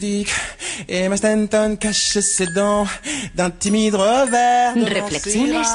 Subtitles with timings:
[0.00, 0.30] pudique.
[0.88, 2.86] Et ma Stanton cache ses dents
[3.34, 4.74] d'un timide revers.
[4.74, 5.66] de Reflexiones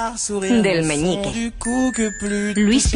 [0.61, 1.31] del meñique.
[1.33, 2.91] du cou que plus Luis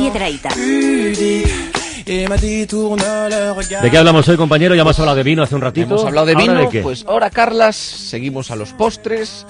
[3.56, 3.84] regard.
[3.84, 4.74] ¿De qué hablamos hoy, compañero?
[4.74, 5.86] Ya hemos hablado de vino hace un ratito.
[5.86, 6.82] Hemos hablado de ¿Ahora vino, de qué?
[6.82, 9.46] pues ahora Carlas, seguimos a los postres.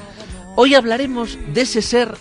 [0.55, 2.15] Hoy hablaremos de ese ser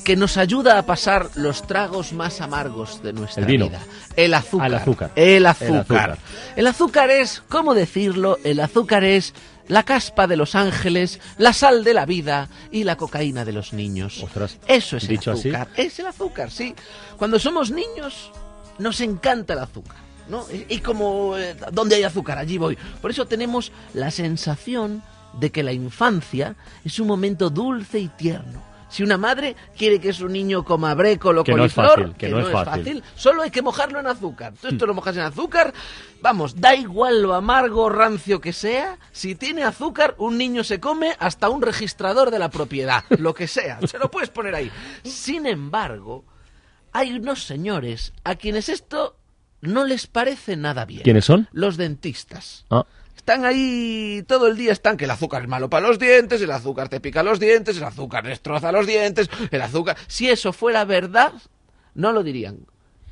[0.00, 3.68] que nos ayuda a pasar los tragos más amargos de nuestra El vino.
[3.68, 3.80] vida.
[4.16, 4.66] El azúcar.
[4.66, 5.10] El azúcar.
[5.16, 5.70] El azúcar.
[5.70, 6.18] El azúcar.
[6.56, 8.38] El azúcar es, ¿cómo decirlo?
[8.44, 9.34] El azúcar es
[9.68, 13.72] la caspa de los ángeles, la sal de la vida y la cocaína de los
[13.72, 14.20] niños.
[14.22, 15.48] Ostras, Eso es dicho el así.
[15.50, 15.68] azúcar.
[15.76, 16.74] Es el azúcar, sí.
[17.16, 18.32] Cuando somos niños
[18.78, 19.96] nos encanta el azúcar.
[20.28, 20.44] ¿no?
[20.52, 22.38] Y y como, eh, ¿dónde hay azúcar?
[22.38, 22.76] Allí voy.
[23.02, 25.02] Por eso tenemos la sensación
[25.40, 28.62] de que la infancia es un momento dulce y tierno.
[28.90, 32.40] Si una madre quiere que su niño coma brécolo, Que no es fácil, que no
[32.40, 33.02] es fácil.
[33.14, 34.52] solo hay que mojarlo en azúcar.
[34.60, 35.72] Tú esto lo mojas en azúcar,
[36.20, 40.80] vamos, da igual lo amargo o rancio que sea, si tiene azúcar, un niño se
[40.80, 44.70] come hasta un registrador de la propiedad, lo que sea, se lo puedes poner ahí.
[45.04, 46.24] Sin embargo,
[46.92, 49.16] hay unos señores a quienes esto
[49.60, 51.02] no les parece nada bien.
[51.02, 51.48] ¿Quiénes son?
[51.52, 52.64] Los dentistas.
[52.70, 52.86] Ah,
[53.20, 56.50] Están ahí todo el día, están que el azúcar es malo para los dientes, el
[56.50, 59.98] azúcar te pica los dientes, el azúcar destroza los dientes, el azúcar...
[60.06, 61.34] Si eso fuera verdad,
[61.94, 62.60] no lo dirían.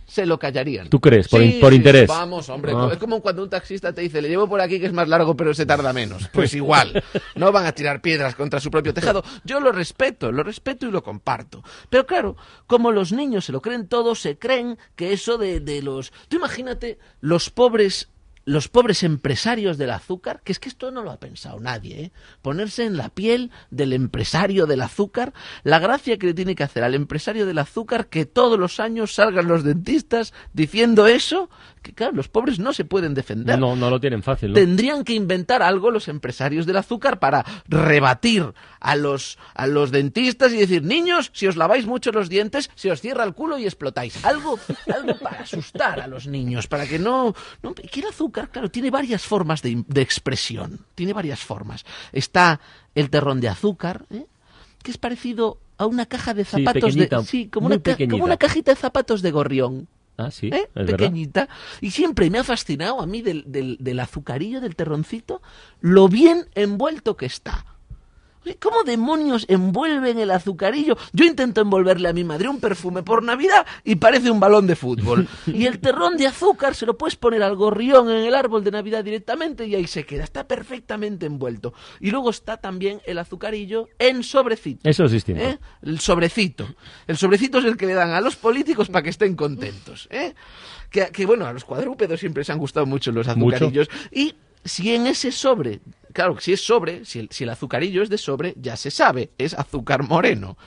[0.06, 0.88] Se lo callarían.
[0.88, 1.28] ¿Tú crees?
[1.28, 2.08] Por Sí, in- por interés.
[2.08, 2.72] Vamos, hombre.
[2.74, 2.88] Ah.
[2.90, 5.36] Es como cuando un taxista te dice, le llevo por aquí que es más largo
[5.36, 6.26] pero se tarda menos.
[6.32, 7.04] Pues igual.
[7.34, 9.22] No van a tirar piedras contra su propio tejado.
[9.44, 11.62] Yo lo respeto, lo respeto y lo comparto.
[11.90, 15.82] Pero claro, como los niños se lo creen todo, se creen que eso de, de
[15.82, 16.12] los...
[16.28, 18.08] Tú imagínate los pobres
[18.48, 22.12] los pobres empresarios del azúcar, que es que esto no lo ha pensado nadie, ¿eh?
[22.40, 26.82] ponerse en la piel del empresario del azúcar, la gracia que le tiene que hacer
[26.82, 31.50] al empresario del azúcar que todos los años salgan los dentistas diciendo eso,
[31.82, 33.58] que claro, los pobres no se pueden defender.
[33.58, 34.54] no, no lo tienen fácil, ¿no?
[34.54, 40.52] Tendrían que inventar algo los empresarios del azúcar para rebatir a los, a los dentistas
[40.52, 43.64] y decir, niños, si os laváis mucho los dientes, se os cierra el culo y
[43.64, 44.24] explotáis.
[44.24, 44.58] Algo,
[44.94, 47.34] algo para asustar a los niños, para que no...
[47.62, 48.12] no el
[48.46, 51.84] claro, tiene varias formas de, de expresión, tiene varias formas.
[52.12, 52.60] Está
[52.94, 54.26] el terrón de azúcar, ¿eh?
[54.82, 57.08] que es parecido a una caja de Sí, zapatos de...
[57.24, 59.88] Sí, como una, como una cajita de zapatos de gorrión.
[60.16, 60.68] Ah, sí, ¿eh?
[60.68, 60.96] es verdad.
[60.96, 61.48] pequeñita.
[61.80, 65.40] Y siempre me ha fascinado a mí del, del, del azucarillo, del terroncito,
[65.80, 67.64] lo bien envuelto que está.
[68.56, 70.96] ¿Cómo demonios envuelven el azucarillo?
[71.12, 74.76] Yo intento envolverle a mi madre un perfume por Navidad y parece un balón de
[74.76, 75.28] fútbol.
[75.46, 78.70] Y el terrón de azúcar se lo puedes poner al gorrión en el árbol de
[78.70, 80.24] Navidad directamente y ahí se queda.
[80.24, 81.74] Está perfectamente envuelto.
[82.00, 84.88] Y luego está también el azucarillo en sobrecito.
[84.88, 85.42] Eso es distinto.
[85.42, 85.58] ¿eh?
[85.82, 86.68] El sobrecito.
[87.06, 90.08] El sobrecito es el que le dan a los políticos para que estén contentos.
[90.10, 90.34] ¿eh?
[90.90, 93.56] Que, que, bueno, a los cuadrúpedos siempre se han gustado mucho los Mucho.
[93.56, 93.88] azucarillos.
[94.10, 94.34] Y
[94.64, 95.80] si en ese sobre,
[96.18, 99.30] claro, si es sobre, si el, si el azucarillo es de sobre, ya se sabe,
[99.38, 100.58] es azúcar moreno.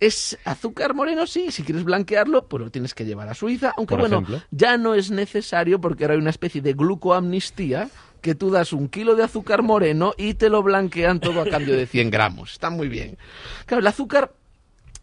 [0.00, 3.94] Es azúcar moreno, sí, si quieres blanquearlo, pues lo tienes que llevar a Suiza, aunque
[3.94, 4.42] Por bueno, ejemplo.
[4.50, 7.88] ya no es necesario porque ahora hay una especie de glucoamnistía
[8.20, 11.74] que tú das un kilo de azúcar moreno y te lo blanquean todo a cambio
[11.74, 12.52] de 100 gramos.
[12.52, 13.16] Está muy bien.
[13.64, 14.34] Claro, el azúcar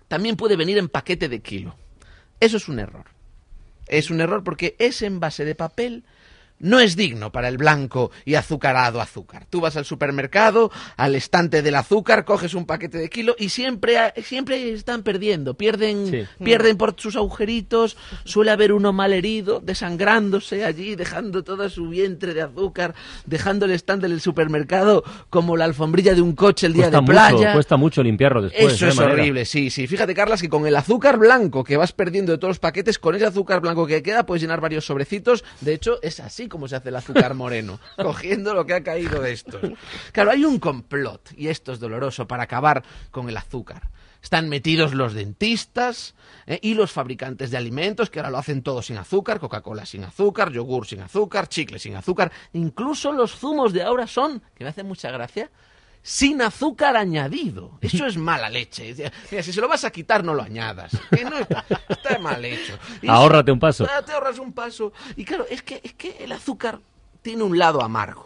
[0.08, 1.76] también puede venir en paquete de kilo.
[2.40, 3.06] Eso es un error.
[3.88, 6.04] Es un error porque ese envase de papel
[6.59, 9.46] no es digno para el blanco y azucarado azúcar.
[9.50, 14.14] Tú vas al supermercado, al estante del azúcar, coges un paquete de kilo y siempre,
[14.24, 15.53] siempre están perdiendo.
[15.56, 16.44] Pierden, Sí.
[16.44, 22.34] pierden por sus agujeritos, suele haber uno mal herido, desangrándose allí, dejando todo su vientre
[22.34, 22.94] de azúcar,
[23.25, 27.08] dejando el estante del supermercado como la alfombrilla de un coche el día Cuesta de
[27.08, 27.31] playa.
[27.38, 28.74] mucho, cuesta mucho limpiarlo después.
[28.74, 29.14] Eso ¿eh, es Manera?
[29.14, 29.88] horrible, sí, sí.
[29.88, 33.16] Fíjate, Carlas, que con el azúcar blanco que vas perdiendo de todos los paquetes, con
[33.16, 35.44] ese azúcar blanco que queda, puedes llenar varios sobrecitos.
[35.62, 39.22] De hecho, es así como se hace el azúcar moreno, cogiendo lo que ha caído
[39.22, 39.62] de estos.
[40.12, 43.90] Claro, hay un complot, y esto es doloroso, para acabar con el azúcar.
[44.22, 46.14] Están metidos los dentistas
[46.46, 46.60] ¿eh?
[46.62, 50.52] y los fabricantes de alimentos, que ahora lo hacen todo sin azúcar, Coca-Cola sin azúcar,
[50.52, 52.32] yogur sin azúcar, chicle sin azúcar.
[52.54, 55.50] Incluso los zumos de ahora son, que me hace mucha gracia,
[56.01, 57.78] sin azúcar añadido.
[57.81, 58.96] Eso es mala leche.
[59.31, 60.92] Mira, si se lo vas a quitar, no lo añadas.
[61.10, 62.78] Que no está, está mal hecho.
[63.01, 63.86] Y Ahórrate un paso.
[64.06, 64.94] Te ahorras un paso.
[65.16, 66.80] Y claro, es que, es que el azúcar
[67.22, 68.26] tiene un lado amargo.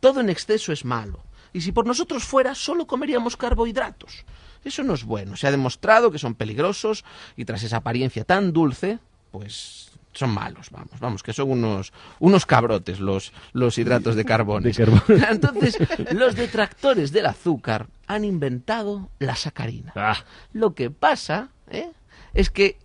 [0.00, 1.20] Todo en exceso es malo.
[1.52, 4.24] Y si por nosotros fuera, solo comeríamos carbohidratos.
[4.64, 5.36] Eso no es bueno.
[5.36, 7.04] Se ha demostrado que son peligrosos
[7.36, 8.98] y tras esa apariencia tan dulce,
[9.30, 14.60] pues son malos, vamos, vamos, que son unos, unos cabrotes los, los hidratos de carbono.
[14.64, 15.02] De carbono.
[15.30, 15.78] Entonces,
[16.12, 19.92] los detractores del azúcar han inventado la sacarina.
[19.96, 20.18] Ah,
[20.52, 21.90] Lo que pasa ¿eh?
[22.34, 22.78] es que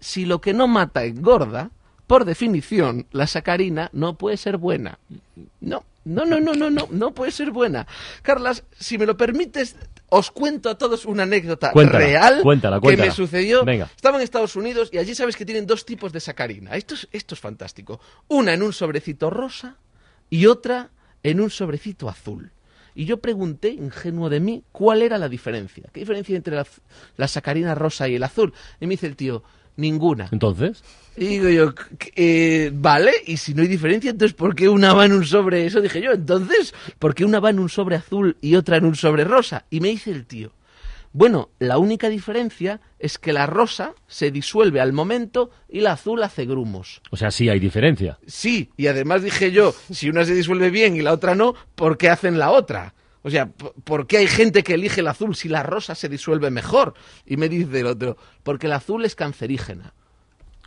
[0.00, 1.70] si lo que no mata engorda,
[2.10, 4.98] por definición, la sacarina no puede ser buena.
[5.60, 7.86] No, No, no, no, no, no, no puede ser buena.
[8.22, 9.76] Carlas, si me lo permites,
[10.08, 13.64] os cuento a todos una anécdota Cuéntala, real cuéntala, que me sucedió.
[13.64, 13.88] Venga.
[13.94, 16.74] Estaba en Estados Unidos y allí sabes que tienen dos tipos de sacarina.
[16.74, 18.00] Esto es, esto es fantástico.
[18.26, 19.76] Una en un sobrecito rosa
[20.28, 20.90] y otra
[21.22, 22.50] en un sobrecito azul.
[22.92, 25.84] Y yo pregunté, ingenuo de mí, cuál era la diferencia.
[25.92, 26.66] ¿Qué diferencia hay entre la,
[27.16, 28.52] la sacarina rosa y el azul?
[28.80, 29.44] Y me dice el tío,
[29.76, 30.28] ninguna.
[30.32, 30.82] Entonces,
[31.16, 34.94] Y digo yo, "C- eh, vale, y si no hay diferencia, entonces ¿por qué una
[34.94, 35.66] va en un sobre?
[35.66, 38.84] Eso dije yo, entonces, ¿por qué una va en un sobre azul y otra en
[38.86, 39.64] un sobre rosa?
[39.70, 40.52] Y me dice el tío,
[41.12, 46.22] bueno, la única diferencia es que la rosa se disuelve al momento y la azul
[46.22, 47.02] hace grumos.
[47.10, 48.16] o sea, sí hay diferencia.
[48.26, 51.98] Sí, y además dije yo, si una se disuelve bien y la otra no, ¿por
[51.98, 52.94] qué hacen la otra?
[53.22, 53.50] O sea,
[53.84, 56.94] ¿por qué hay gente que elige el azul si la rosa se disuelve mejor?
[57.26, 59.92] Y me dice el otro, porque el azul es cancerígena.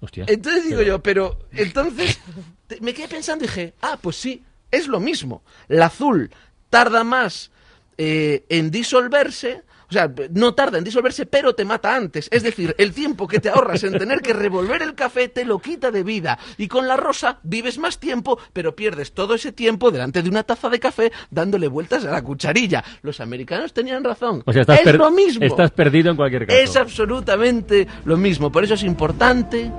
[0.02, 0.26] Hostia.
[0.28, 2.20] Entonces digo yo, pero entonces
[2.82, 5.44] me quedé pensando y dije, ah, pues sí, es lo mismo.
[5.68, 6.30] La azul
[6.70, 7.52] tarda más
[7.98, 12.28] eh, en disolverse, o sea, no tarda en disolverse, pero te mata antes.
[12.32, 15.60] Es decir, el tiempo que te ahorras en tener que revolver el café te lo
[15.60, 16.40] quita de vida.
[16.58, 20.42] Y con la rosa vives más tiempo, pero pierdes todo ese tiempo delante de una
[20.42, 22.84] taza de café dándole vueltas a la cucharilla.
[23.04, 24.42] Los americanos tenían razón.
[24.46, 25.46] O sea, estás, es lo mismo.
[25.46, 26.60] estás perdido en cualquier caso.
[26.60, 28.52] Es absolutamente lo mismo.
[28.52, 29.72] Por eso es importante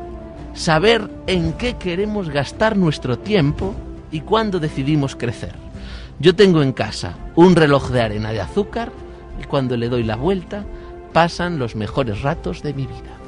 [0.55, 3.75] saber en qué queremos gastar nuestro tiempo
[4.13, 5.53] y cuándo decidimos crecer.
[6.21, 8.93] Yo tengo en casa un reloj de arena de azúcar
[9.41, 10.65] y cuando le doy la vuelta
[11.13, 13.19] pasan los mejores ratos de mi vida.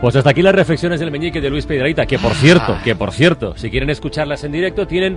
[0.00, 2.34] Pues hasta aquí las reflexiones del meñique de Luis Piedrahita, que por Ah.
[2.34, 5.16] cierto, que por cierto, si quieren escucharlas en directo, tienen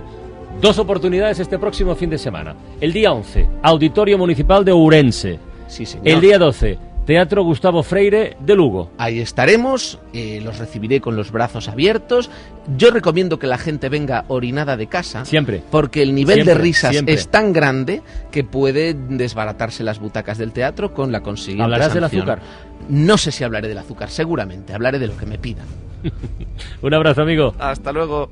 [0.60, 2.54] dos oportunidades este próximo fin de semana.
[2.80, 5.40] El día 11, Auditorio Municipal de Ourense.
[5.66, 6.06] Sí, señor.
[6.06, 8.90] El día 12, Teatro Gustavo Freire de Lugo.
[8.98, 12.30] Ahí estaremos, eh, los recibiré con los brazos abiertos.
[12.76, 15.24] Yo recomiendo que la gente venga orinada de casa.
[15.24, 15.62] Siempre.
[15.70, 17.14] Porque el nivel Siempre, de risas siempre.
[17.14, 22.04] es tan grande que puede desbaratarse las butacas del teatro con la consiguiente ¿Hablarás del
[22.04, 22.40] azúcar?
[22.88, 24.74] No sé si hablaré del azúcar, seguramente.
[24.74, 25.66] Hablaré de lo que me pidan.
[26.82, 27.54] Un abrazo, amigo.
[27.60, 28.30] Hasta luego.